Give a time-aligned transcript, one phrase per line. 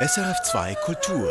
[0.00, 1.28] SRF2 Kultur.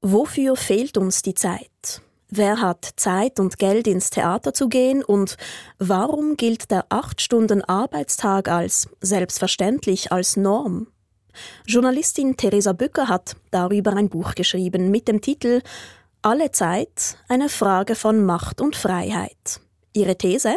[0.00, 2.02] Wofür fehlt uns die Zeit?
[2.28, 5.36] Wer hat Zeit und Geld ins Theater zu gehen und
[5.78, 10.88] warum gilt der 8-Stunden-Arbeitstag als selbstverständlich als Norm?
[11.66, 15.62] Journalistin Theresa Bücker hat darüber ein Buch geschrieben mit dem Titel
[16.22, 19.60] Alle Zeit, eine Frage von Macht und Freiheit.
[19.92, 20.56] Ihre These,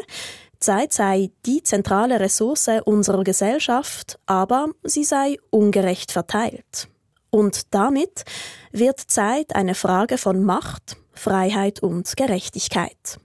[0.61, 6.87] Zeit sei die zentrale Ressource unserer Gesellschaft, aber sie sei ungerecht verteilt.
[7.31, 8.23] Und damit
[8.71, 13.19] wird Zeit eine Frage von Macht, Freiheit und Gerechtigkeit.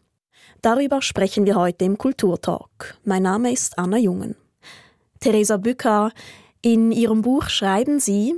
[0.63, 2.97] Darüber sprechen wir heute im Kulturtalk.
[3.05, 4.37] Mein Name ist Anna Jungen.
[5.21, 6.13] Theresa Bücker,
[6.63, 8.35] in ihrem Buch schreiben Sie,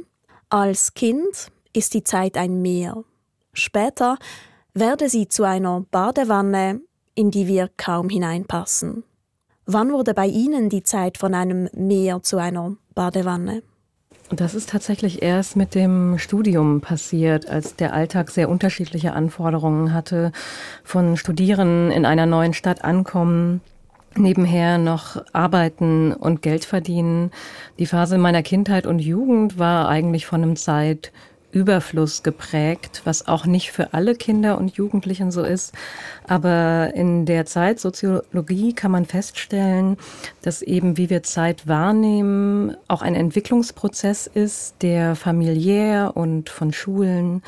[0.48, 3.04] als Kind ist die Zeit ein Meer.
[3.52, 4.18] Später
[4.74, 6.80] werde sie zu einer Badewanne,
[7.18, 9.02] in die wir kaum hineinpassen.
[9.66, 13.64] Wann wurde bei Ihnen die Zeit von einem Meer zu einer Badewanne?
[14.30, 20.30] Das ist tatsächlich erst mit dem Studium passiert, als der Alltag sehr unterschiedliche Anforderungen hatte.
[20.84, 23.62] Von Studieren in einer neuen Stadt ankommen,
[24.14, 27.32] nebenher noch arbeiten und Geld verdienen.
[27.80, 31.10] Die Phase meiner Kindheit und Jugend war eigentlich von einem Zeit
[31.50, 35.72] Überfluss geprägt, was auch nicht für alle Kinder und Jugendlichen so ist.
[36.26, 39.96] Aber in der Zeitsoziologie kann man feststellen,
[40.42, 47.42] dass eben wie wir Zeit wahrnehmen, auch ein Entwicklungsprozess ist, der familiär und von Schulen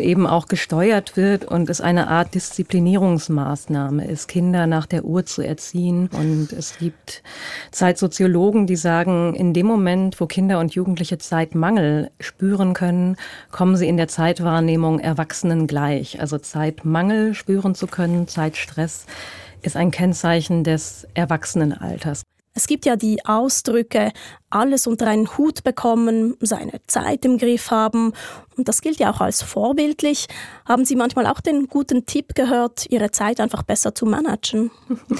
[0.00, 5.42] eben auch gesteuert wird und es eine Art Disziplinierungsmaßnahme ist, Kinder nach der Uhr zu
[5.42, 6.08] erziehen.
[6.12, 7.22] Und es gibt
[7.70, 13.16] Zeitsoziologen, die sagen, in dem Moment, wo Kinder und Jugendliche Zeitmangel spüren können,
[13.50, 16.20] kommen sie in der Zeitwahrnehmung Erwachsenen gleich.
[16.20, 19.06] Also Zeitmangel spüren zu können, Zeitstress
[19.62, 22.22] ist ein Kennzeichen des Erwachsenenalters.
[22.52, 24.12] Es gibt ja die Ausdrücke,
[24.50, 28.12] alles unter einen Hut bekommen, seine Zeit im Griff haben.
[28.56, 30.26] Und das gilt ja auch als vorbildlich.
[30.66, 34.70] Haben Sie manchmal auch den guten Tipp gehört, Ihre Zeit einfach besser zu managen?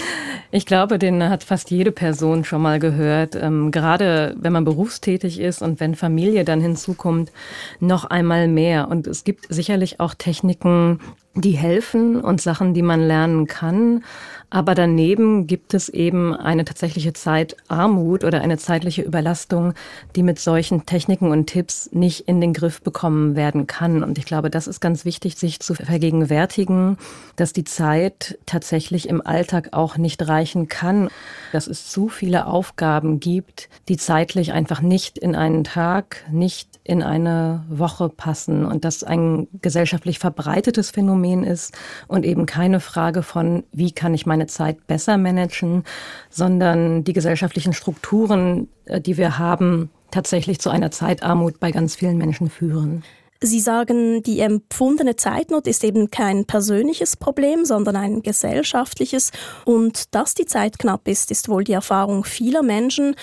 [0.52, 3.36] Ich glaube, den hat fast jede Person schon mal gehört.
[3.36, 7.30] Ähm, gerade wenn man berufstätig ist und wenn Familie dann hinzukommt,
[7.78, 8.88] noch einmal mehr.
[8.88, 10.98] Und es gibt sicherlich auch Techniken,
[11.34, 14.02] die helfen und Sachen, die man lernen kann.
[14.50, 19.74] Aber daneben gibt es eben eine tatsächliche Zeitarmut oder eine zeitliche Überlastung,
[20.16, 24.02] die mit solchen Techniken und Tipps nicht in den Griff bekommen werden kann.
[24.02, 26.98] Und ich glaube, das ist ganz wichtig, sich zu vergegenwärtigen,
[27.36, 31.08] dass die Zeit tatsächlich im Alltag auch nicht reichen kann,
[31.52, 37.02] dass es zu viele Aufgaben gibt, die zeitlich einfach nicht in einen Tag, nicht in
[37.02, 41.72] eine Woche passen und das ein gesellschaftlich verbreitetes Phänomen ist
[42.08, 45.84] und eben keine Frage von, wie kann ich meine Zeit besser managen,
[46.28, 52.18] sondern die gesellschaftlichen Strukturen, äh, die wir haben, tatsächlich zu einer Zeitarmut bei ganz vielen
[52.18, 53.04] Menschen führen.
[53.42, 59.30] Sie sagen, die empfundene Zeitnot ist eben kein persönliches Problem, sondern ein gesellschaftliches.
[59.64, 63.16] Und dass die Zeit knapp ist, ist wohl die Erfahrung vieler Menschen.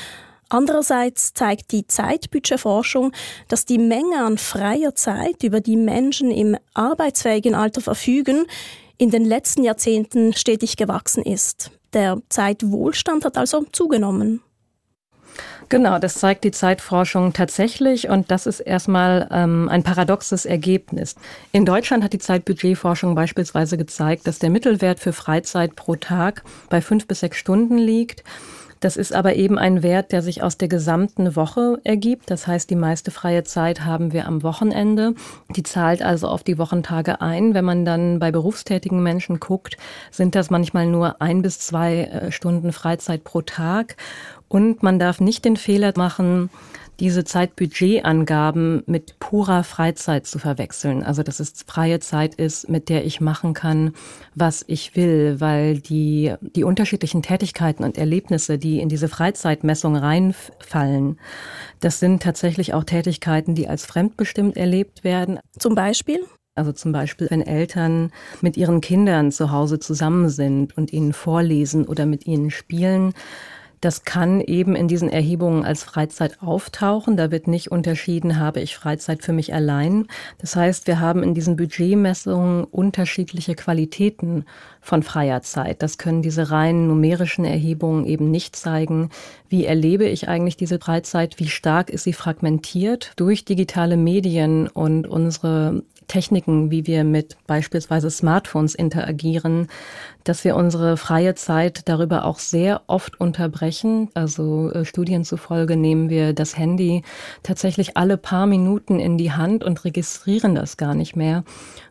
[0.50, 3.12] Andererseits zeigt die Zeitbudgetforschung,
[3.48, 8.48] dass die Menge an freier Zeit, über die Menschen im arbeitsfähigen Alter verfügen,
[8.98, 11.72] in den letzten Jahrzehnten stetig gewachsen ist.
[11.94, 14.42] Der Zeitwohlstand hat also zugenommen.
[15.70, 21.16] Genau, das zeigt die Zeitforschung tatsächlich und das ist erstmal ähm, ein paradoxes Ergebnis.
[21.52, 26.80] In Deutschland hat die Zeitbudgetforschung beispielsweise gezeigt, dass der Mittelwert für Freizeit pro Tag bei
[26.80, 28.24] fünf bis sechs Stunden liegt.
[28.80, 32.30] Das ist aber eben ein Wert, der sich aus der gesamten Woche ergibt.
[32.30, 35.14] Das heißt, die meiste freie Zeit haben wir am Wochenende.
[35.56, 37.54] Die zahlt also auf die Wochentage ein.
[37.54, 39.78] Wenn man dann bei berufstätigen Menschen guckt,
[40.12, 43.96] sind das manchmal nur ein bis zwei äh, Stunden Freizeit pro Tag.
[44.48, 46.50] Und man darf nicht den Fehler machen,
[47.00, 51.04] diese Zeitbudgetangaben mit purer Freizeit zu verwechseln.
[51.04, 53.94] Also dass es freie Zeit ist, mit der ich machen kann,
[54.36, 61.20] was ich will, weil die, die unterschiedlichen Tätigkeiten und Erlebnisse, die in diese Freizeitmessung reinfallen,
[61.80, 65.40] das sind tatsächlich auch Tätigkeiten, die als fremdbestimmt erlebt werden.
[65.60, 66.20] Zum Beispiel?
[66.56, 68.12] Also zum Beispiel, wenn Eltern
[68.42, 73.14] mit ihren Kindern zu Hause zusammen sind und ihnen vorlesen oder mit ihnen spielen,
[73.82, 77.18] das kann eben in diesen Erhebungen als Freizeit auftauchen.
[77.18, 80.08] Da wird nicht unterschieden, habe ich Freizeit für mich allein.
[80.40, 84.46] Das heißt, wir haben in diesen Budgetmessungen unterschiedliche Qualitäten
[84.82, 85.84] von freier Zeit.
[85.84, 89.10] Das können diese rein numerischen Erhebungen eben nicht zeigen.
[89.50, 91.40] Wie erlebe ich eigentlich diese Freizeit?
[91.40, 98.10] Wie stark ist sie fragmentiert durch digitale Medien und unsere Techniken, wie wir mit beispielsweise
[98.10, 99.68] Smartphones interagieren,
[100.24, 104.10] dass wir unsere freie Zeit darüber auch sehr oft unterbrechen.
[104.14, 107.04] Also äh, Studien zufolge nehmen wir das Handy
[107.44, 111.44] tatsächlich alle paar Minuten in die Hand und registrieren das gar nicht mehr.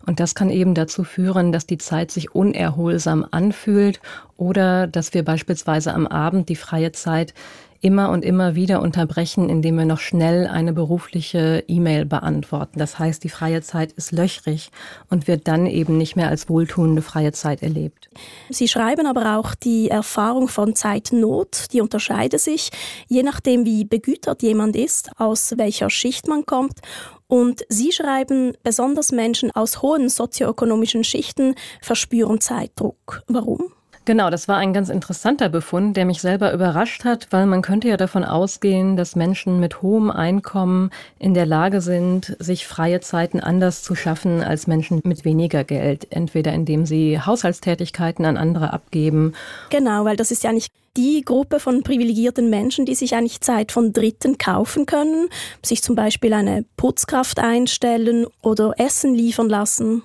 [0.06, 4.00] Und das kann eben dazu führen, dass die Zeit sich unerholsam anfühlt
[4.36, 7.34] oder dass wir beispielsweise am Abend die freie Zeit
[7.80, 12.78] immer und immer wieder unterbrechen, indem wir noch schnell eine berufliche E-Mail beantworten.
[12.78, 14.70] Das heißt, die freie Zeit ist löchrig
[15.10, 18.08] und wird dann eben nicht mehr als wohltuende freie Zeit erlebt.
[18.50, 22.70] Sie schreiben aber auch, die Erfahrung von Zeitnot, die unterscheide sich,
[23.08, 26.80] je nachdem, wie begütert jemand ist, aus welcher Schicht man kommt
[27.28, 33.22] und Sie schreiben, besonders Menschen aus hohen sozioökonomischen Schichten verspüren Zeitdruck.
[33.26, 33.72] Warum?
[34.06, 37.88] Genau, das war ein ganz interessanter Befund, der mich selber überrascht hat, weil man könnte
[37.88, 43.40] ja davon ausgehen, dass Menschen mit hohem Einkommen in der Lage sind, sich freie Zeiten
[43.40, 49.34] anders zu schaffen als Menschen mit weniger Geld, entweder indem sie Haushaltstätigkeiten an andere abgeben.
[49.70, 53.72] Genau, weil das ist ja nicht die Gruppe von privilegierten Menschen, die sich eigentlich Zeit
[53.72, 55.28] von Dritten kaufen können,
[55.64, 60.02] sich zum Beispiel eine Putzkraft einstellen oder Essen liefern lassen.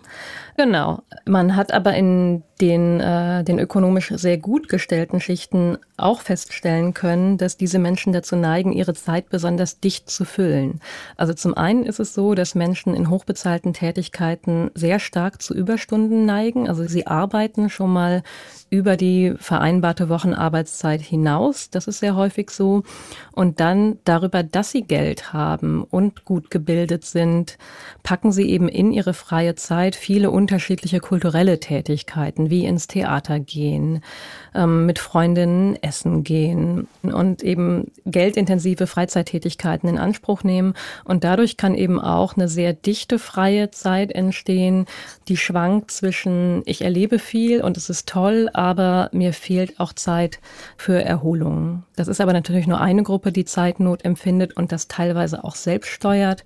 [0.63, 1.01] Genau.
[1.25, 7.37] Man hat aber in den, äh, den ökonomisch sehr gut gestellten Schichten auch feststellen können,
[7.37, 10.81] dass diese Menschen dazu neigen, ihre Zeit besonders dicht zu füllen.
[11.17, 16.25] Also zum einen ist es so, dass Menschen in hochbezahlten Tätigkeiten sehr stark zu Überstunden
[16.25, 16.67] neigen.
[16.67, 18.23] Also sie arbeiten schon mal
[18.69, 21.69] über die vereinbarte Wochenarbeitszeit hinaus.
[21.69, 22.83] Das ist sehr häufig so.
[23.33, 27.57] Und dann darüber, dass sie Geld haben und gut gebildet sind,
[28.03, 34.01] packen sie eben in ihre freie Zeit viele unterschiedliche kulturelle Tätigkeiten, wie ins Theater gehen,
[34.55, 40.73] ähm, mit Freundinnen essen gehen und eben geldintensive Freizeittätigkeiten in Anspruch nehmen.
[41.03, 44.85] Und dadurch kann eben auch eine sehr dichte freie Zeit entstehen,
[45.27, 50.39] die schwankt zwischen ich erlebe viel und es ist toll, aber mir fehlt auch Zeit
[50.77, 51.83] für Erholung.
[51.97, 55.89] Das ist aber natürlich nur eine Gruppe, die Zeitnot empfindet und das teilweise auch selbst
[55.89, 56.45] steuert.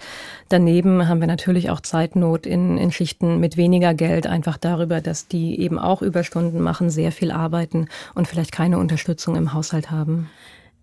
[0.50, 5.28] Daneben haben wir natürlich auch Zeitnot in, in Schichten mit weniger Geld, einfach darüber, dass
[5.28, 10.30] die eben auch Überstunden machen, sehr viel arbeiten und vielleicht keine Unterstützung im Haushalt haben.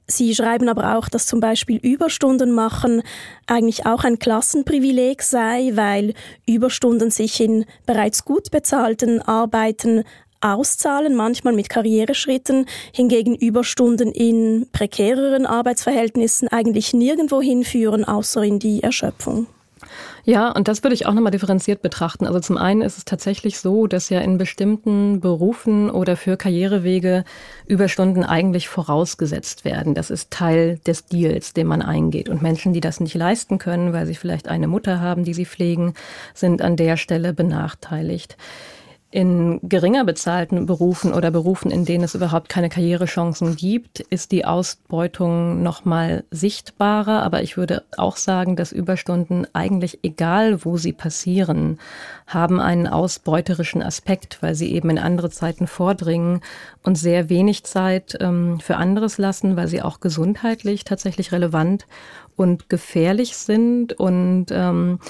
[0.06, 3.02] Sie schreiben aber auch, dass zum Beispiel Überstunden machen
[3.46, 6.14] eigentlich auch ein Klassenprivileg sei, weil
[6.46, 10.04] Überstunden sich in bereits gut bezahlten Arbeiten
[10.40, 18.82] auszahlen, manchmal mit Karriereschritten, hingegen Überstunden in prekäreren Arbeitsverhältnissen eigentlich nirgendwo hinführen, außer in die
[18.82, 19.46] Erschöpfung.
[20.24, 22.26] Ja, und das würde ich auch nochmal differenziert betrachten.
[22.26, 27.24] Also zum einen ist es tatsächlich so, dass ja in bestimmten Berufen oder für Karrierewege
[27.66, 29.94] Überstunden eigentlich vorausgesetzt werden.
[29.94, 32.28] Das ist Teil des Deals, den man eingeht.
[32.28, 35.46] Und Menschen, die das nicht leisten können, weil sie vielleicht eine Mutter haben, die sie
[35.46, 35.94] pflegen,
[36.34, 38.36] sind an der Stelle benachteiligt
[39.12, 44.46] in geringer bezahlten Berufen oder Berufen, in denen es überhaupt keine Karrierechancen gibt, ist die
[44.46, 47.22] Ausbeutung noch mal sichtbarer.
[47.22, 51.78] Aber ich würde auch sagen, dass Überstunden eigentlich egal, wo sie passieren,
[52.26, 56.40] haben einen ausbeuterischen Aspekt, weil sie eben in andere Zeiten vordringen
[56.82, 61.86] und sehr wenig Zeit ähm, für anderes lassen, weil sie auch gesundheitlich tatsächlich relevant
[62.34, 65.00] und gefährlich sind und ähm,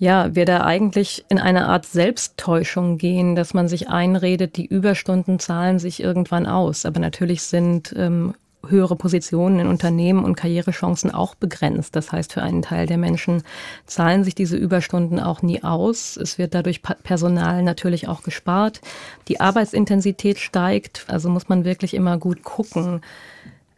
[0.00, 5.38] ja, wir da eigentlich in eine Art Selbsttäuschung gehen, dass man sich einredet, die Überstunden
[5.38, 6.86] zahlen sich irgendwann aus.
[6.86, 8.32] Aber natürlich sind ähm,
[8.66, 11.94] höhere Positionen in Unternehmen und Karrierechancen auch begrenzt.
[11.96, 13.42] Das heißt, für einen Teil der Menschen
[13.84, 16.16] zahlen sich diese Überstunden auch nie aus.
[16.16, 18.80] Es wird dadurch Personal natürlich auch gespart.
[19.28, 21.04] Die Arbeitsintensität steigt.
[21.08, 23.02] Also muss man wirklich immer gut gucken.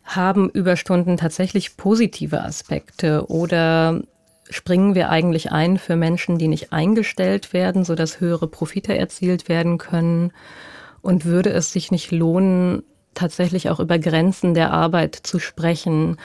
[0.05, 4.03] Haben Überstunden tatsächlich positive Aspekte oder
[4.51, 9.79] springen wir eigentlich ein für Menschen, die nicht eingestellt werden, sodass höhere Profite erzielt werden
[9.79, 10.33] können?
[11.01, 12.85] Und würde es sich nicht lohnen,
[13.15, 16.17] tatsächlich auch über Grenzen der Arbeit zu sprechen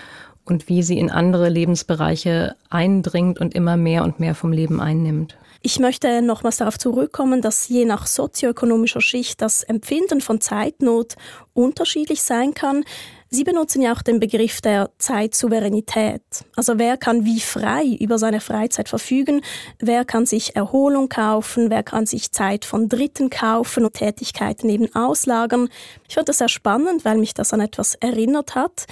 [0.46, 5.38] und wie sie in andere Lebensbereiche eindringt und immer mehr und mehr vom Leben einnimmt?
[5.62, 11.16] Ich möchte nochmals darauf zurückkommen, dass je nach sozioökonomischer Schicht das Empfinden von Zeitnot
[11.54, 12.86] unterschiedlich sein kann.
[13.29, 16.22] Sie benutzen ja auch den Begriff der Zeitsouveränität.
[16.55, 19.41] Also wer kann wie frei über seine Freizeit verfügen?
[19.79, 21.69] Wer kann sich Erholung kaufen?
[21.69, 25.67] Wer kann sich Zeit von Dritten kaufen und Tätigkeiten eben auslagern?
[26.07, 28.86] Ich fand das sehr spannend, weil mich das an etwas erinnert hat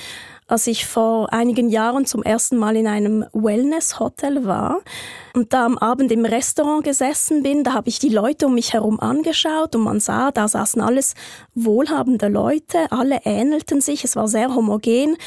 [0.47, 4.81] als ich vor einigen Jahren zum ersten Mal in einem Wellness-Hotel war
[5.33, 8.73] und da am Abend im Restaurant gesessen bin, da habe ich die Leute um mich
[8.73, 11.15] herum angeschaut und man sah, da saßen alles
[11.55, 15.17] wohlhabende Leute, alle ähnelten sich, es war sehr homogen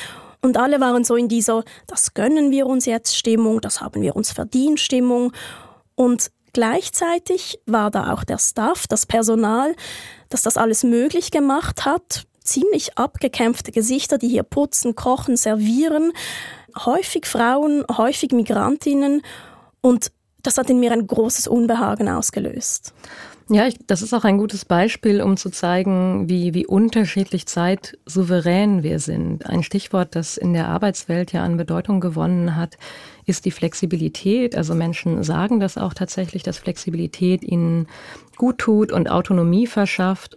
[0.41, 4.15] und alle waren so in dieser, das gönnen wir uns jetzt Stimmung, das haben wir
[4.15, 5.33] uns verdient Stimmung
[5.95, 9.77] und Gleichzeitig war da auch der Staff, das Personal,
[10.29, 12.25] das das alles möglich gemacht hat.
[12.49, 16.13] Ziemlich abgekämpfte Gesichter, die hier putzen, kochen, servieren.
[16.77, 19.21] Häufig Frauen, häufig Migrantinnen.
[19.83, 20.13] Und
[20.43, 22.95] das hat in mir ein großes Unbehagen ausgelöst.
[23.51, 28.83] Ja, ich, das ist auch ein gutes Beispiel, um zu zeigen, wie, wie unterschiedlich zeitsouverän
[28.83, 29.47] wir sind.
[29.47, 32.79] Ein Stichwort, das in der Arbeitswelt ja an Bedeutung gewonnen hat,
[33.29, 34.57] ist die Flexibilität.
[34.57, 37.87] Also Menschen sagen das auch tatsächlich, dass Flexibilität ihnen
[38.37, 40.37] gut tut und Autonomie verschafft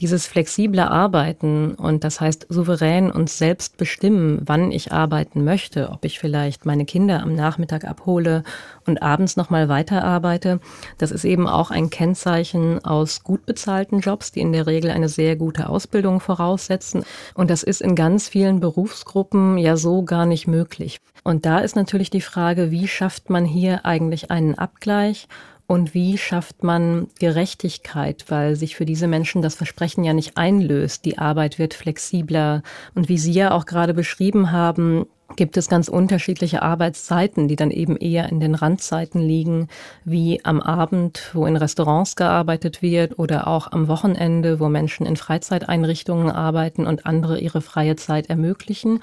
[0.00, 6.04] dieses flexible Arbeiten und das heißt souverän und selbst bestimmen, wann ich arbeiten möchte, ob
[6.04, 8.44] ich vielleicht meine Kinder am Nachmittag abhole
[8.86, 10.60] und abends nochmal weiterarbeite,
[10.98, 15.08] das ist eben auch ein Kennzeichen aus gut bezahlten Jobs, die in der Regel eine
[15.08, 17.04] sehr gute Ausbildung voraussetzen.
[17.34, 20.98] Und das ist in ganz vielen Berufsgruppen ja so gar nicht möglich.
[21.24, 25.28] Und da ist natürlich die Frage, wie schafft man hier eigentlich einen Abgleich
[25.68, 31.04] und wie schafft man Gerechtigkeit, weil sich für diese Menschen das Versprechen ja nicht einlöst.
[31.04, 32.64] Die Arbeit wird flexibler.
[32.96, 35.06] Und wie Sie ja auch gerade beschrieben haben,
[35.36, 39.68] gibt es ganz unterschiedliche Arbeitszeiten, die dann eben eher in den Randzeiten liegen,
[40.04, 45.16] wie am Abend, wo in Restaurants gearbeitet wird oder auch am Wochenende, wo Menschen in
[45.16, 49.00] Freizeiteinrichtungen arbeiten und andere ihre freie Zeit ermöglichen.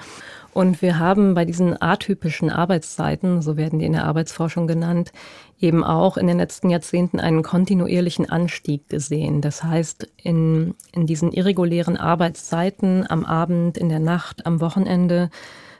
[0.51, 5.11] Und wir haben bei diesen atypischen Arbeitszeiten, so werden die in der Arbeitsforschung genannt,
[5.59, 9.41] eben auch in den letzten Jahrzehnten einen kontinuierlichen Anstieg gesehen.
[9.41, 15.29] Das heißt, in, in diesen irregulären Arbeitszeiten am Abend, in der Nacht, am Wochenende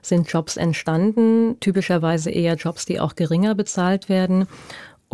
[0.08, 4.48] sind Jobs entstanden, typischerweise eher Jobs, die auch geringer bezahlt werden.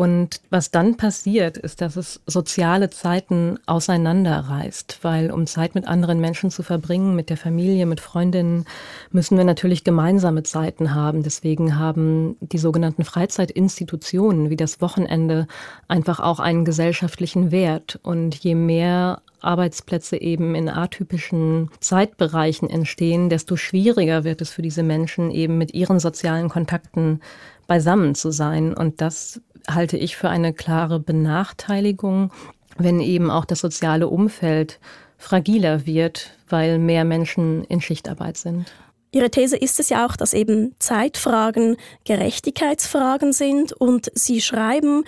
[0.01, 6.19] Und was dann passiert, ist, dass es soziale Zeiten auseinanderreißt, weil um Zeit mit anderen
[6.19, 8.65] Menschen zu verbringen, mit der Familie, mit Freundinnen,
[9.11, 11.21] müssen wir natürlich gemeinsame Zeiten haben.
[11.21, 15.45] Deswegen haben die sogenannten Freizeitinstitutionen wie das Wochenende
[15.87, 17.99] einfach auch einen gesellschaftlichen Wert.
[18.01, 24.81] Und je mehr Arbeitsplätze eben in atypischen Zeitbereichen entstehen, desto schwieriger wird es für diese
[24.81, 27.19] Menschen eben mit ihren sozialen Kontakten
[27.67, 28.73] beisammen zu sein.
[28.73, 29.41] Und das
[29.73, 32.31] halte ich für eine klare Benachteiligung,
[32.77, 34.79] wenn eben auch das soziale Umfeld
[35.17, 38.71] fragiler wird, weil mehr Menschen in Schichtarbeit sind.
[39.11, 41.75] Ihre These ist es ja auch, dass eben Zeitfragen
[42.05, 45.03] Gerechtigkeitsfragen sind und Sie schreiben,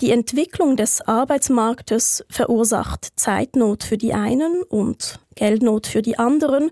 [0.00, 6.70] die Entwicklung des Arbeitsmarktes verursacht Zeitnot für die einen und Geldnot für die anderen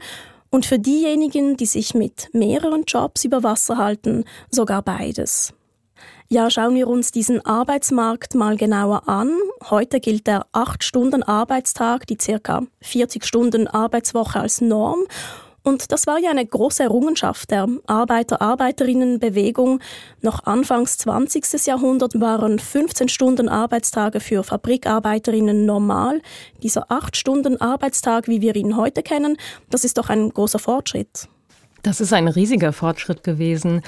[0.50, 5.54] und für diejenigen, die sich mit mehreren Jobs über Wasser halten, sogar beides.
[6.28, 9.30] Ja, schauen wir uns diesen Arbeitsmarkt mal genauer an.
[9.70, 14.98] Heute gilt der 8-Stunden-Arbeitstag, die circa 40 Stunden Arbeitswoche als Norm.
[15.62, 19.78] Und das war ja eine große Errungenschaft der Arbeiter-Arbeiterinnen-Bewegung.
[20.20, 21.64] Noch Anfangs 20.
[21.66, 26.22] Jahrhundert waren 15 Stunden Arbeitstage für Fabrikarbeiterinnen normal.
[26.60, 29.36] Dieser 8-Stunden-Arbeitstag, wie wir ihn heute kennen,
[29.70, 31.28] das ist doch ein großer Fortschritt.
[31.82, 33.82] Das ist ein riesiger Fortschritt gewesen.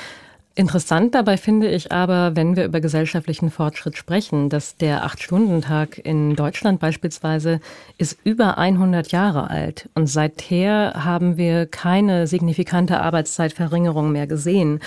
[0.58, 6.34] Interessant dabei finde ich aber, wenn wir über gesellschaftlichen Fortschritt sprechen, dass der Acht-Stunden-Tag in
[6.34, 7.60] Deutschland beispielsweise
[7.96, 14.80] ist über 100 Jahre alt und seither haben wir keine signifikante Arbeitszeitverringerung mehr gesehen.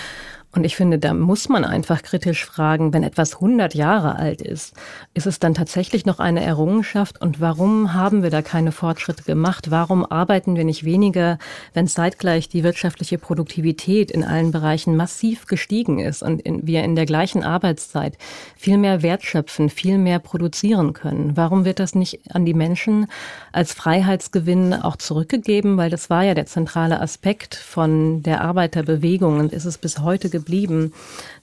[0.54, 4.74] Und ich finde, da muss man einfach kritisch fragen, wenn etwas 100 Jahre alt ist,
[5.14, 7.22] ist es dann tatsächlich noch eine Errungenschaft?
[7.22, 9.70] Und warum haben wir da keine Fortschritte gemacht?
[9.70, 11.38] Warum arbeiten wir nicht weniger,
[11.72, 16.96] wenn zeitgleich die wirtschaftliche Produktivität in allen Bereichen massiv gestiegen ist und in, wir in
[16.96, 18.18] der gleichen Arbeitszeit
[18.54, 21.34] viel mehr Wert schöpfen, viel mehr produzieren können?
[21.34, 23.06] Warum wird das nicht an die Menschen
[23.52, 25.78] als Freiheitsgewinn auch zurückgegeben?
[25.78, 30.28] Weil das war ja der zentrale Aspekt von der Arbeiterbewegung und ist es bis heute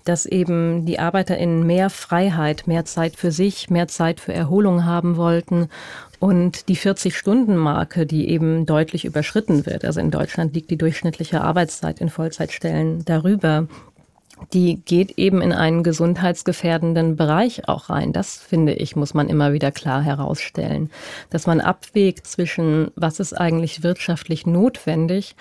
[0.06, 5.18] dass eben die ArbeiterInnen mehr Freiheit, mehr Zeit für sich, mehr Zeit für Erholung haben
[5.18, 5.70] wollten
[6.20, 12.02] und die 40-Stunden-Marke, die eben deutlich überschritten wird, also in Deutschland liegt die durchschnittliche Arbeitszeit
[12.02, 13.68] in Vollzeitstellen darüber,
[14.54, 18.14] die geht eben in einen gesundheitsgefährdenden Bereich auch rein.
[18.14, 20.90] Das finde ich, muss man immer wieder klar herausstellen,
[21.30, 25.36] dass man abwägt zwischen, was ist eigentlich wirtschaftlich notwendig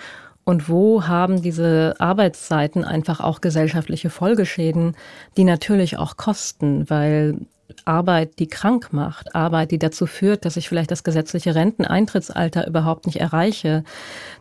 [0.49, 4.95] und wo haben diese Arbeitszeiten einfach auch gesellschaftliche Folgeschäden,
[5.37, 7.37] die natürlich auch kosten, weil
[7.85, 13.05] Arbeit, die krank macht, Arbeit, die dazu führt, dass ich vielleicht das gesetzliche Renteneintrittsalter überhaupt
[13.05, 13.83] nicht erreiche.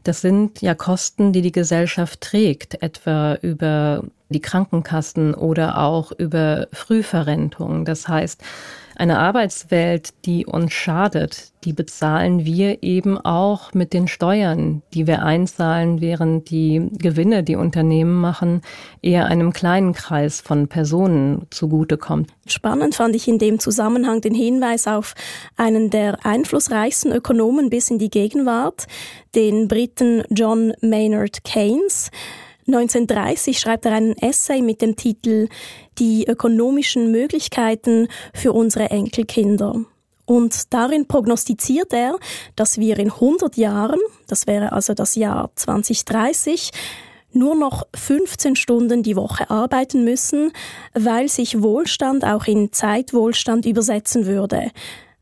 [0.03, 6.69] Das sind ja Kosten, die die Gesellschaft trägt, etwa über die Krankenkassen oder auch über
[6.73, 7.85] Frühverrentung.
[7.85, 8.43] Das heißt,
[8.99, 15.23] eine Arbeitswelt, die uns schadet, die bezahlen wir eben auch mit den Steuern, die wir
[15.23, 18.61] einzahlen, während die Gewinne, die Unternehmen machen,
[19.01, 22.31] eher einem kleinen Kreis von Personen zugutekommt.
[22.47, 25.15] Spannend fand ich in dem Zusammenhang den Hinweis auf
[25.57, 28.89] einen der einflussreichsten Ökonomen bis in die Gegenwart,
[29.37, 32.11] den Briten John Maynard Keynes.
[32.69, 35.49] 1930 schreibt er einen Essay mit dem Titel
[35.99, 39.85] Die ökonomischen Möglichkeiten für unsere Enkelkinder.
[40.27, 42.19] Und darin prognostiziert er,
[42.55, 46.71] dass wir in 100 Jahren, das wäre also das Jahr 2030,
[47.33, 50.53] nur noch 15 Stunden die Woche arbeiten müssen,
[50.93, 54.71] weil sich Wohlstand auch in Zeitwohlstand übersetzen würde.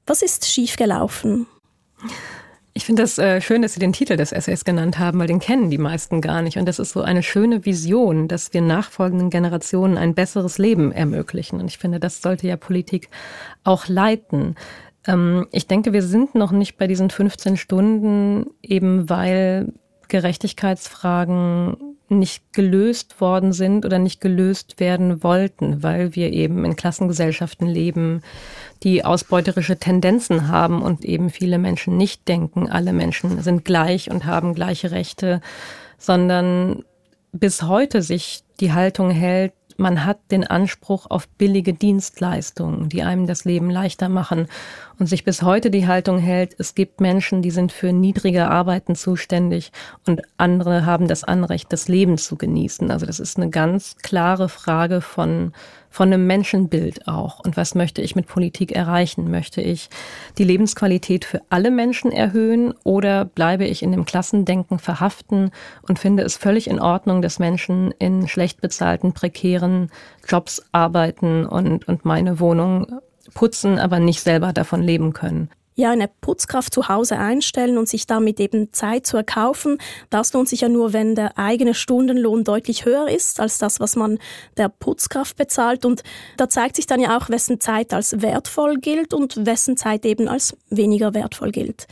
[0.06, 1.46] Was ist schiefgelaufen?
[2.76, 5.38] Ich finde das äh, schön, dass Sie den Titel des Essays genannt haben, weil den
[5.38, 6.58] kennen die meisten gar nicht.
[6.58, 11.58] Und das ist so eine schöne Vision, dass wir nachfolgenden Generationen ein besseres Leben ermöglichen.
[11.58, 13.08] Und ich finde, das sollte ja Politik
[13.64, 14.56] auch leiten.
[15.06, 19.72] Ähm, ich denke, wir sind noch nicht bei diesen 15 Stunden, eben weil
[20.08, 21.78] Gerechtigkeitsfragen
[22.10, 28.22] nicht gelöst worden sind oder nicht gelöst werden wollten, weil wir eben in Klassengesellschaften leben,
[28.82, 34.24] die ausbeuterische Tendenzen haben und eben viele Menschen nicht denken, alle Menschen sind gleich und
[34.24, 35.40] haben gleiche Rechte,
[35.98, 36.84] sondern
[37.32, 43.26] bis heute sich die Haltung hält, man hat den Anspruch auf billige Dienstleistungen, die einem
[43.26, 44.48] das Leben leichter machen
[44.98, 48.94] und sich bis heute die Haltung hält, es gibt Menschen, die sind für niedrige Arbeiten
[48.94, 49.72] zuständig
[50.06, 52.90] und andere haben das Anrecht, das Leben zu genießen.
[52.90, 55.52] Also das ist eine ganz klare Frage von
[55.96, 57.40] von einem Menschenbild auch.
[57.40, 59.30] Und was möchte ich mit Politik erreichen?
[59.30, 59.88] Möchte ich
[60.36, 65.52] die Lebensqualität für alle Menschen erhöhen oder bleibe ich in dem Klassendenken verhaften
[65.88, 69.90] und finde es völlig in Ordnung, dass Menschen in schlecht bezahlten, prekären
[70.28, 73.00] Jobs arbeiten und, und meine Wohnung
[73.32, 78.06] putzen, aber nicht selber davon leben können ja eine Putzkraft zu Hause einstellen und sich
[78.06, 79.78] damit eben Zeit zu erkaufen.
[80.10, 83.94] Das lohnt sich ja nur, wenn der eigene Stundenlohn deutlich höher ist als das, was
[83.94, 84.18] man
[84.56, 85.84] der Putzkraft bezahlt.
[85.84, 86.02] Und
[86.36, 90.28] da zeigt sich dann ja auch, wessen Zeit als wertvoll gilt und wessen Zeit eben
[90.28, 91.86] als weniger wertvoll gilt.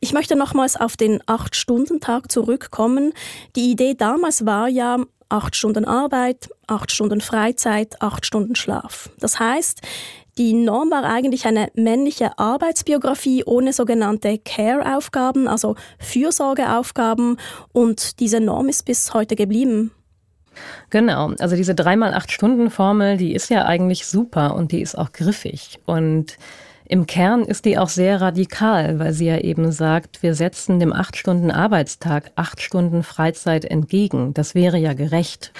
[0.00, 3.12] Ich möchte nochmals auf den Acht-Stunden-Tag zurückkommen.
[3.54, 9.10] Die Idee damals war ja, acht Stunden Arbeit, acht Stunden Freizeit, acht Stunden Schlaf.
[9.18, 9.80] Das heißt,
[10.38, 17.38] die Norm war eigentlich eine männliche Arbeitsbiografie ohne sogenannte Care-Aufgaben, also Fürsorgeaufgaben.
[17.72, 19.92] Und diese Norm ist bis heute geblieben.
[20.90, 24.96] Genau, also diese dreimal acht Stunden Formel, die ist ja eigentlich super und die ist
[24.96, 26.38] auch griffig und
[26.88, 30.92] im Kern ist die auch sehr radikal, weil sie ja eben sagt, wir setzen dem
[30.92, 34.34] acht Stunden Arbeitstag acht Stunden Freizeit entgegen.
[34.34, 35.52] Das wäre ja gerecht.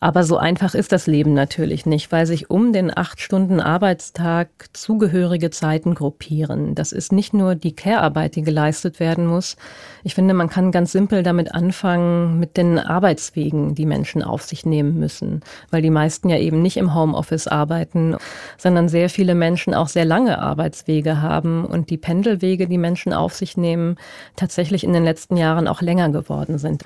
[0.00, 4.48] Aber so einfach ist das Leben natürlich nicht, weil sich um den acht Stunden Arbeitstag
[4.72, 6.76] zugehörige Zeiten gruppieren.
[6.76, 9.56] Das ist nicht nur die Care-Arbeit, die geleistet werden muss.
[10.04, 14.64] Ich finde, man kann ganz simpel damit anfangen, mit den Arbeitswegen, die Menschen auf sich
[14.64, 18.16] nehmen müssen, weil die meisten ja eben nicht im Homeoffice arbeiten,
[18.56, 23.34] sondern sehr viele Menschen auch sehr lange Arbeitswege haben und die Pendelwege, die Menschen auf
[23.34, 23.96] sich nehmen,
[24.36, 26.84] tatsächlich in den letzten Jahren auch länger geworden sind.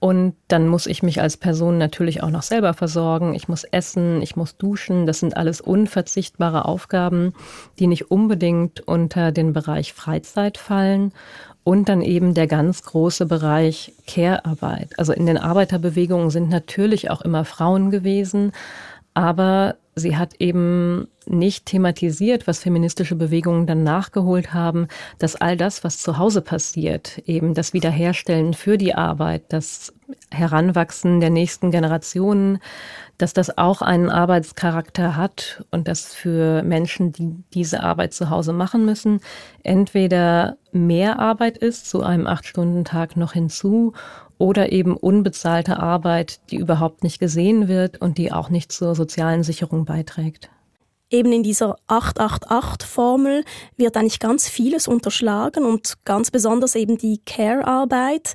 [0.00, 3.34] Und dann muss ich mich als Person natürlich auch noch selber versorgen.
[3.34, 5.06] Ich muss essen, ich muss duschen.
[5.06, 7.32] Das sind alles unverzichtbare Aufgaben,
[7.78, 11.12] die nicht unbedingt unter den Bereich Freizeit fallen.
[11.62, 14.90] Und dann eben der ganz große Bereich Care-Arbeit.
[14.98, 18.52] Also in den Arbeiterbewegungen sind natürlich auch immer Frauen gewesen,
[19.14, 25.84] aber sie hat eben nicht thematisiert, was feministische Bewegungen dann nachgeholt haben, dass all das,
[25.84, 29.92] was zu Hause passiert, eben das Wiederherstellen für die Arbeit, das
[30.30, 32.58] Heranwachsen der nächsten Generationen,
[33.18, 38.52] dass das auch einen Arbeitscharakter hat und dass für Menschen, die diese Arbeit zu Hause
[38.52, 39.20] machen müssen,
[39.62, 43.92] entweder mehr Arbeit ist zu einem Acht-Stunden-Tag noch hinzu
[44.38, 49.44] oder eben unbezahlte Arbeit, die überhaupt nicht gesehen wird und die auch nicht zur sozialen
[49.44, 50.50] Sicherung beiträgt.
[51.14, 53.44] Eben in dieser 888-Formel
[53.76, 58.34] wird eigentlich ganz vieles unterschlagen und ganz besonders eben die Care-Arbeit,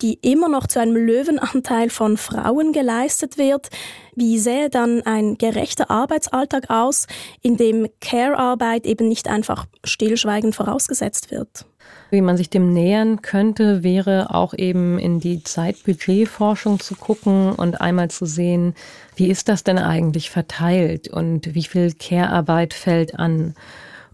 [0.00, 3.68] die immer noch zu einem Löwenanteil von Frauen geleistet wird.
[4.16, 7.06] Wie sähe dann ein gerechter Arbeitsalltag aus,
[7.42, 11.66] in dem Care-Arbeit eben nicht einfach stillschweigend vorausgesetzt wird?
[12.10, 17.80] Wie man sich dem nähern könnte, wäre auch eben in die Zeitbudgetforschung zu gucken und
[17.80, 18.74] einmal zu sehen,
[19.16, 23.54] wie ist das denn eigentlich verteilt und wie viel Care-Arbeit fällt an.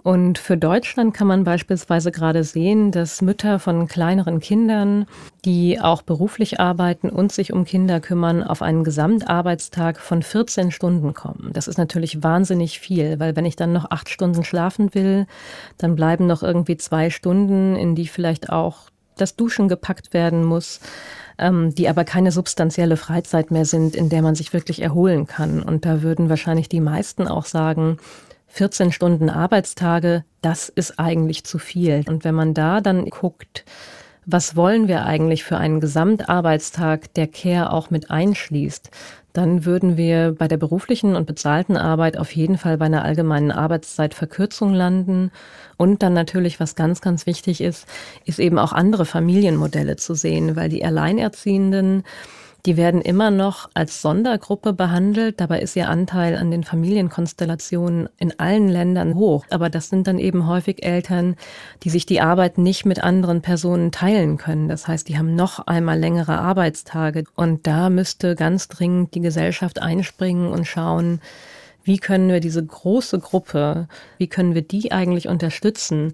[0.02, 5.06] Und für Deutschland kann man beispielsweise gerade sehen, dass Mütter von kleineren Kindern,
[5.44, 11.12] die auch beruflich arbeiten und sich um Kinder kümmern, auf einen Gesamtarbeitstag von 14 Stunden
[11.12, 11.50] kommen.
[11.52, 15.26] Das ist natürlich wahnsinnig viel, weil wenn ich dann noch acht Stunden schlafen will,
[15.78, 20.80] dann bleiben noch irgendwie zwei Stunden, in die vielleicht auch das Duschen gepackt werden muss
[21.40, 25.62] ähm, die aber keine substanzielle Freizeit mehr sind, in der man sich wirklich erholen kann.
[25.62, 27.96] Und da würden wahrscheinlich die meisten auch sagen,
[28.50, 32.04] 14 Stunden Arbeitstage, das ist eigentlich zu viel.
[32.06, 33.64] Und wenn man da dann guckt,
[34.26, 38.90] was wollen wir eigentlich für einen Gesamtarbeitstag, der Care auch mit einschließt,
[39.32, 43.52] dann würden wir bei der beruflichen und bezahlten Arbeit auf jeden Fall bei einer allgemeinen
[43.52, 45.30] Arbeitszeitverkürzung landen.
[45.76, 47.86] Und dann natürlich, was ganz, ganz wichtig ist,
[48.24, 52.02] ist eben auch andere Familienmodelle zu sehen, weil die Alleinerziehenden
[52.66, 55.40] die werden immer noch als Sondergruppe behandelt.
[55.40, 59.46] Dabei ist ihr Anteil an den Familienkonstellationen in allen Ländern hoch.
[59.50, 61.36] Aber das sind dann eben häufig Eltern,
[61.82, 64.68] die sich die Arbeit nicht mit anderen Personen teilen können.
[64.68, 67.24] Das heißt, die haben noch einmal längere Arbeitstage.
[67.34, 71.20] Und da müsste ganz dringend die Gesellschaft einspringen und schauen,
[71.82, 76.12] wie können wir diese große Gruppe, wie können wir die eigentlich unterstützen,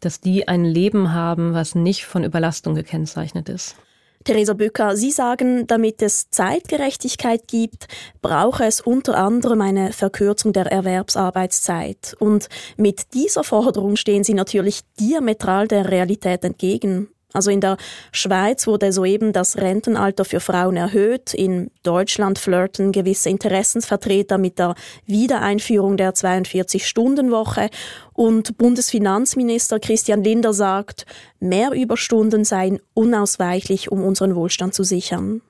[0.00, 3.76] dass die ein Leben haben, was nicht von Überlastung gekennzeichnet ist.
[4.24, 7.86] Theresa Bücker, Sie sagen, damit es Zeitgerechtigkeit gibt,
[8.20, 12.14] brauche es unter anderem eine Verkürzung der Erwerbsarbeitszeit.
[12.18, 17.08] Und mit dieser Forderung stehen Sie natürlich diametral der Realität entgegen.
[17.34, 17.76] Also in der
[18.10, 21.34] Schweiz wurde soeben das Rentenalter für Frauen erhöht.
[21.34, 27.68] In Deutschland flirten gewisse Interessensvertreter mit der Wiedereinführung der 42-Stunden-Woche.
[28.14, 31.04] Und Bundesfinanzminister Christian Linder sagt,
[31.38, 35.42] mehr Überstunden seien unausweichlich, um unseren Wohlstand zu sichern.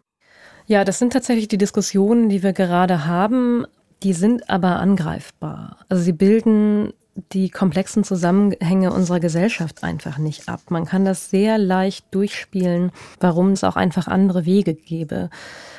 [0.67, 3.67] Ja, das sind tatsächlich die Diskussionen, die wir gerade haben.
[4.03, 5.79] Die sind aber angreifbar.
[5.89, 6.93] Also sie bilden
[7.33, 10.61] die komplexen Zusammenhänge unserer Gesellschaft einfach nicht ab.
[10.69, 15.31] Man kann das sehr leicht durchspielen, warum es auch einfach andere Wege gäbe.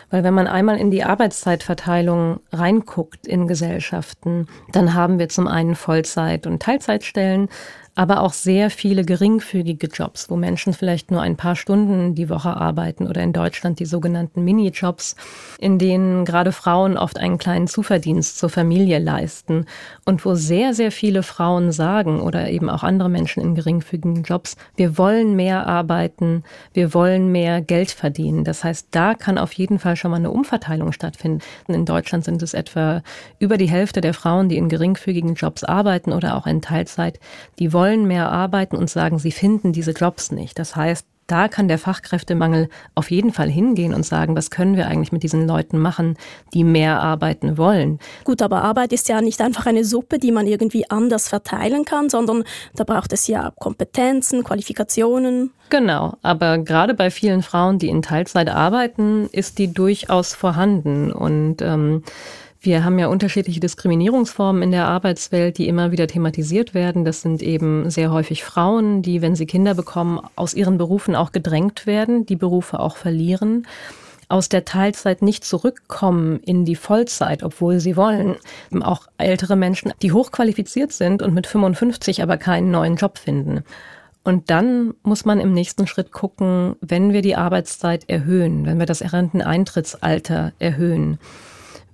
[0.10, 5.76] Weil wenn man einmal in die Arbeitszeitverteilung reinguckt in Gesellschaften, dann haben wir zum einen
[5.76, 7.50] Vollzeit- und Teilzeitstellen,
[8.00, 12.56] aber auch sehr viele geringfügige Jobs, wo Menschen vielleicht nur ein paar Stunden die Woche
[12.56, 15.18] arbeiten oder in Deutschland die sogenannten Minijobs,
[15.60, 19.66] in denen gerade Frauen oft einen kleinen Zuverdienst zur Familie leisten
[20.06, 24.56] und wo sehr, sehr viele Frauen sagen oder eben auch andere Menschen in geringfügigen Jobs,
[24.78, 28.46] wir wollen mehr arbeiten, wir wollen mehr Geld verdienen.
[28.46, 31.42] Das heißt, da kann auf jeden Fall schon mal eine Umverteilung stattfinden.
[31.68, 33.04] In Deutschland sind es etwa
[33.40, 37.20] über die Hälfte der Frauen, die in geringfügigen Jobs arbeiten oder auch in Teilzeit,
[37.60, 40.58] die wollen mehr arbeiten und sagen, sie finden diese Jobs nicht.
[40.60, 44.88] Das heißt, da kann der Fachkräftemangel auf jeden Fall hingehen und sagen, was können wir
[44.88, 46.18] eigentlich mit diesen Leuten machen,
[46.54, 48.00] die mehr arbeiten wollen.
[48.24, 52.10] Gut, aber Arbeit ist ja nicht einfach eine Suppe, die man irgendwie anders verteilen kann,
[52.10, 52.44] sondern
[52.76, 55.52] da braucht es ja Kompetenzen, Qualifikationen.
[55.70, 61.62] Genau, aber gerade bei vielen Frauen, die in Teilzeit arbeiten, ist die durchaus vorhanden und
[61.62, 62.04] ähm,
[62.62, 67.06] wir haben ja unterschiedliche Diskriminierungsformen in der Arbeitswelt, die immer wieder thematisiert werden.
[67.06, 71.32] Das sind eben sehr häufig Frauen, die, wenn sie Kinder bekommen, aus ihren Berufen auch
[71.32, 73.66] gedrängt werden, die Berufe auch verlieren
[74.30, 78.36] aus der Teilzeit nicht zurückkommen in die Vollzeit, obwohl sie wollen.
[78.82, 83.64] Auch ältere Menschen, die hochqualifiziert sind und mit 55 aber keinen neuen Job finden.
[84.24, 88.86] Und dann muss man im nächsten Schritt gucken, wenn wir die Arbeitszeit erhöhen, wenn wir
[88.86, 91.18] das Renteneintrittsalter erhöhen,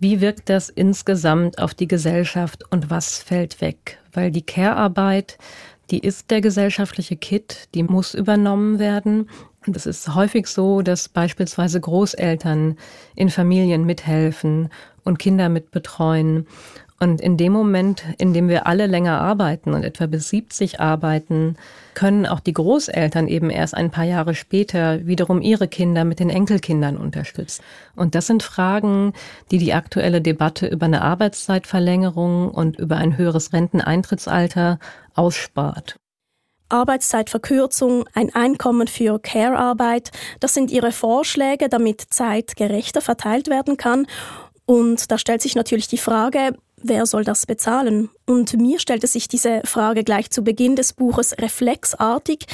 [0.05, 3.97] wie wirkt das insgesamt auf die Gesellschaft und was fällt weg?
[4.13, 5.39] Weil die Care-Arbeit,
[5.89, 9.31] die ist der gesellschaftliche Kit, die muss übernommen werden.
[9.65, 12.77] Und es ist häufig so, dass beispielsweise Großeltern
[13.15, 14.69] in Familien mithelfen
[15.03, 16.45] und Kinder mitbetreuen
[16.99, 21.58] und in dem Moment, in dem wir alle länger arbeiten und etwa bis 70 arbeiten,
[21.93, 26.29] können auch die Großeltern eben erst ein paar Jahre später wiederum ihre Kinder mit den
[26.29, 27.63] Enkelkindern unterstützen.
[27.97, 29.12] Und das sind Fragen,
[29.51, 34.79] die die aktuelle Debatte über eine Arbeitszeitverlängerung und über ein höheres Renteneintrittsalter
[35.15, 35.97] ausspart.
[36.69, 44.08] Arbeitszeitverkürzung, ein Einkommen für Care-Arbeit, das sind Ihre Vorschläge, damit Zeit gerechter verteilt werden kann.
[44.65, 46.55] Und da stellt sich natürlich die Frage,
[46.88, 48.10] wer soll das bezahlen?
[48.26, 52.45] Und mir stellte sich diese Frage gleich zu Beginn des Buches reflexartig.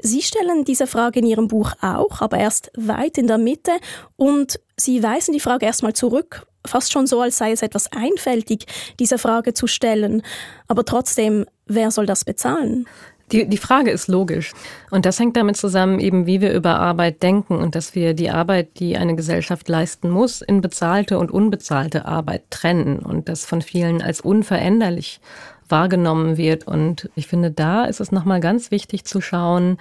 [0.00, 3.72] Sie stellen diese Frage in Ihrem Buch auch, aber erst weit in der Mitte
[4.16, 8.66] und Sie weisen die Frage erstmal zurück, fast schon so, als sei es etwas einfältig,
[8.98, 10.22] diese Frage zu stellen.
[10.66, 12.88] Aber trotzdem, wer soll das bezahlen?
[13.32, 14.52] Die, die Frage ist logisch.
[14.90, 18.30] Und das hängt damit zusammen, eben wie wir über Arbeit denken und dass wir die
[18.30, 23.62] Arbeit, die eine Gesellschaft leisten muss, in bezahlte und unbezahlte Arbeit trennen und das von
[23.62, 25.20] vielen als unveränderlich
[25.68, 26.66] wahrgenommen wird.
[26.66, 29.78] Und ich finde, da ist es nochmal ganz wichtig zu schauen,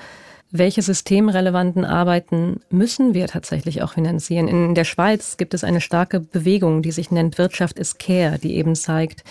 [0.54, 4.50] welche systemrelevanten Arbeiten müssen wir tatsächlich auch finanzieren?
[4.50, 8.58] In der Schweiz gibt es eine starke Bewegung, die sich nennt Wirtschaft ist Care, die
[8.58, 9.24] eben zeigt,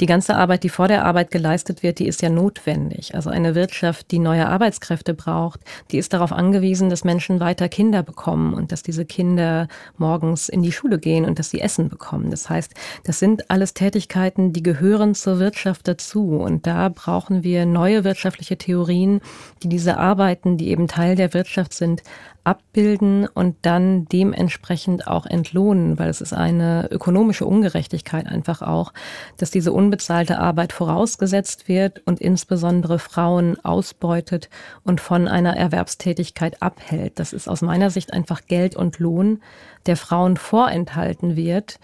[0.00, 3.14] die ganze Arbeit, die vor der Arbeit geleistet wird, die ist ja notwendig.
[3.14, 5.60] Also eine Wirtschaft, die neue Arbeitskräfte braucht,
[5.90, 10.62] die ist darauf angewiesen, dass Menschen weiter Kinder bekommen und dass diese Kinder morgens in
[10.62, 12.30] die Schule gehen und dass sie Essen bekommen.
[12.30, 12.72] Das heißt,
[13.04, 16.30] das sind alles Tätigkeiten, die gehören zur Wirtschaft dazu.
[16.30, 19.20] Und da brauchen wir neue wirtschaftliche Theorien,
[19.62, 22.02] die diese Arbeiten, die eben Teil der Wirtschaft sind,
[22.44, 28.92] abbilden und dann dementsprechend auch entlohnen, weil es ist eine ökonomische Ungerechtigkeit einfach auch,
[29.36, 34.48] dass diese unbezahlte Arbeit vorausgesetzt wird und insbesondere Frauen ausbeutet
[34.84, 37.18] und von einer Erwerbstätigkeit abhält.
[37.18, 39.42] Das ist aus meiner Sicht einfach Geld und Lohn,
[39.86, 41.80] der Frauen vorenthalten wird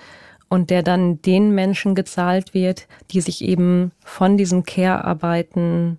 [0.48, 5.98] und der dann den Menschen gezahlt wird, die sich eben von diesen Care-Arbeiten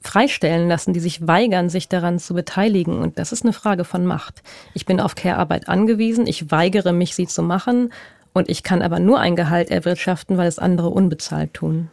[0.00, 2.98] freistellen lassen, die sich weigern, sich daran zu beteiligen.
[2.98, 4.42] Und das ist eine Frage von Macht.
[4.74, 7.92] Ich bin auf Care-Arbeit angewiesen, ich weigere mich, sie zu machen
[8.34, 11.88] und ich kann aber nur ein Gehalt erwirtschaften, weil es andere unbezahlt tun.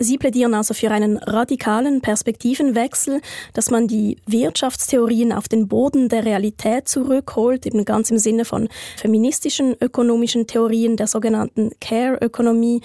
[0.00, 3.20] Sie plädieren also für einen radikalen Perspektivenwechsel,
[3.52, 8.68] dass man die Wirtschaftstheorien auf den Boden der Realität zurückholt, eben ganz im Sinne von
[8.96, 12.80] feministischen ökonomischen Theorien der sogenannten Care-Ökonomie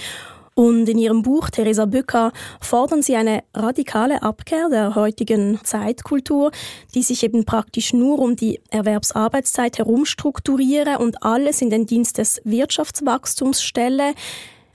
[0.56, 6.52] und in ihrem Buch Theresa Bücker fordern sie eine radikale Abkehr der heutigen Zeitkultur,
[6.94, 12.42] die sich eben praktisch nur um die Erwerbsarbeitszeit herumstrukturiere und alles in den Dienst des
[12.44, 14.14] Wirtschaftswachstums stelle.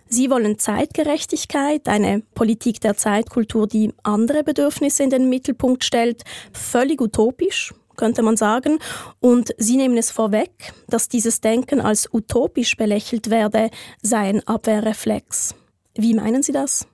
[0.09, 7.01] Sie wollen Zeitgerechtigkeit, eine Politik der Zeitkultur, die andere Bedürfnisse in den Mittelpunkt stellt, völlig
[7.01, 8.79] utopisch, könnte man sagen.
[9.21, 15.55] Und sie nehmen es vorweg, dass dieses Denken als utopisch belächelt werde, sei ein Abwehrreflex.
[16.01, 16.87] Wie meinen Sie das?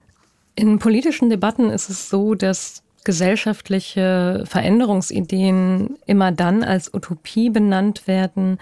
[0.54, 8.58] In politischen Debatten ist es so, dass gesellschaftliche Veränderungsideen immer dann als Utopie benannt werden,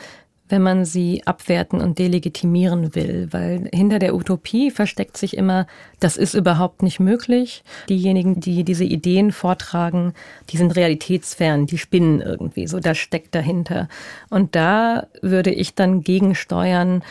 [0.49, 5.69] wenn man sie abwerten und delegitimieren will, weil hinter der Utopie versteckt sich immer,
[6.01, 7.63] das ist überhaupt nicht möglich.
[7.89, 10.13] Diejenigen, die diese Ideen vortragen,
[10.51, 13.89] die sind realitätsfern, die spinnen irgendwie, so das steckt dahinter.
[14.29, 17.03] Und da würde ich dann gegensteuern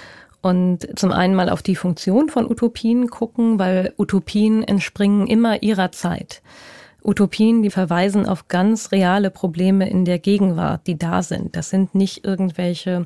[0.41, 5.91] und zum einen mal auf die Funktion von Utopien gucken, weil Utopien entspringen immer ihrer
[5.91, 6.41] Zeit.
[7.03, 11.55] Utopien, die verweisen auf ganz reale Probleme in der Gegenwart, die da sind.
[11.55, 13.05] Das sind nicht irgendwelche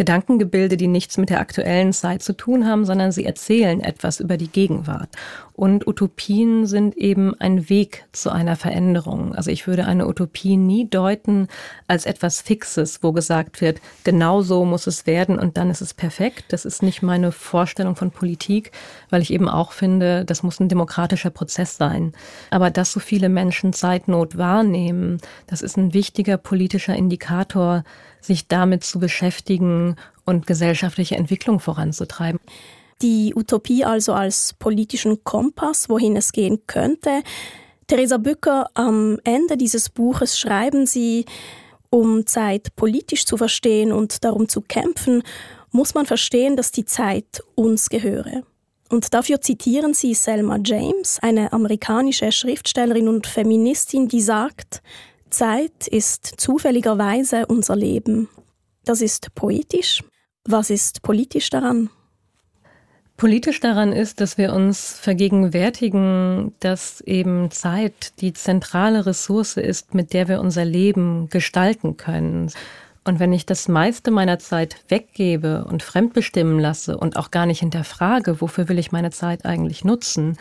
[0.00, 4.38] Gedankengebilde, die nichts mit der aktuellen Zeit zu tun haben, sondern sie erzählen etwas über
[4.38, 5.10] die Gegenwart.
[5.52, 9.34] Und Utopien sind eben ein Weg zu einer Veränderung.
[9.34, 11.48] Also ich würde eine Utopie nie deuten
[11.86, 15.92] als etwas Fixes, wo gesagt wird, genau so muss es werden und dann ist es
[15.92, 16.46] perfekt.
[16.48, 18.72] Das ist nicht meine Vorstellung von Politik,
[19.10, 22.12] weil ich eben auch finde, das muss ein demokratischer Prozess sein.
[22.48, 27.84] Aber dass so viele Menschen Zeitnot wahrnehmen, das ist ein wichtiger politischer Indikator,
[28.20, 32.40] sich damit zu beschäftigen und gesellschaftliche Entwicklung voranzutreiben.
[33.02, 37.22] Die Utopie also als politischen Kompass, wohin es gehen könnte.
[37.86, 41.24] Theresa Bücker, am Ende dieses Buches schreiben Sie,
[41.88, 45.22] um Zeit politisch zu verstehen und darum zu kämpfen,
[45.72, 48.42] muss man verstehen, dass die Zeit uns gehöre.
[48.90, 54.82] Und dafür zitieren Sie Selma James, eine amerikanische Schriftstellerin und Feministin, die sagt,
[55.30, 58.28] Zeit ist zufälligerweise unser Leben.
[58.84, 60.02] Das ist poetisch.
[60.44, 61.90] Was ist politisch daran?
[63.16, 70.14] Politisch daran ist, dass wir uns vergegenwärtigen, dass eben Zeit die zentrale Ressource ist, mit
[70.14, 72.50] der wir unser Leben gestalten können.
[73.04, 77.60] Und wenn ich das meiste meiner Zeit weggebe und fremdbestimmen lasse und auch gar nicht
[77.60, 80.38] hinterfrage, wofür will ich meine Zeit eigentlich nutzen,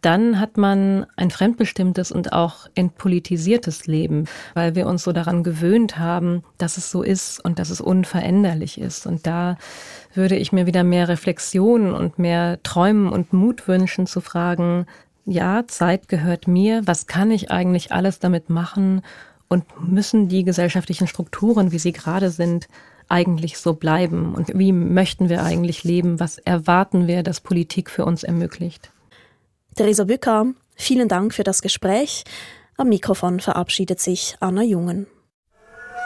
[0.00, 5.98] dann hat man ein fremdbestimmtes und auch entpolitisiertes Leben, weil wir uns so daran gewöhnt
[5.98, 9.06] haben, dass es so ist und dass es unveränderlich ist.
[9.06, 9.56] Und da
[10.14, 14.86] würde ich mir wieder mehr Reflexion und mehr Träumen und Mut wünschen zu fragen,
[15.24, 19.02] ja, Zeit gehört mir, was kann ich eigentlich alles damit machen
[19.48, 22.68] und müssen die gesellschaftlichen Strukturen, wie sie gerade sind,
[23.08, 28.04] eigentlich so bleiben und wie möchten wir eigentlich leben, was erwarten wir, dass Politik für
[28.04, 28.90] uns ermöglicht.
[29.78, 32.24] Theresa Bücker, vielen Dank für das Gespräch.
[32.76, 35.06] Am Mikrofon verabschiedet sich Anna Jungen.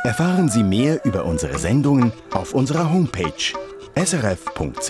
[0.04, 3.54] Erfahren Sie mehr über unsere Sendungen auf unserer Homepage
[3.96, 4.82] srf.ch-kultur.